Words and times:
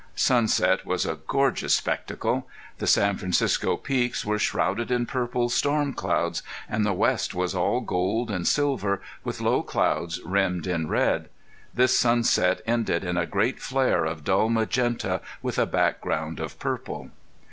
Sunset 0.15 0.83
was 0.83 1.05
a 1.05 1.19
gorgeous 1.27 1.75
spectacle. 1.75 2.47
The 2.79 2.87
San 2.87 3.17
Francisco 3.17 3.77
Peaks 3.77 4.25
were 4.25 4.39
shrouded 4.39 4.89
in 4.89 5.05
purple 5.05 5.47
storm 5.47 5.93
clouds, 5.93 6.41
and 6.67 6.83
the 6.83 6.91
west 6.91 7.35
was 7.35 7.53
all 7.53 7.81
gold 7.81 8.31
and 8.31 8.47
silver, 8.47 8.99
with 9.23 9.41
low 9.41 9.61
clouds 9.61 10.19
rimmed 10.25 10.65
in 10.65 10.87
red. 10.87 11.29
This 11.71 11.99
sunset 11.99 12.61
ended 12.65 13.03
in 13.03 13.15
a 13.15 13.27
great 13.27 13.59
flare 13.59 14.05
of 14.05 14.23
dull 14.23 14.49
magenta 14.49 15.21
with 15.43 15.59
a 15.59 15.67
background 15.67 16.39
of 16.39 16.57
purple. 16.57 17.11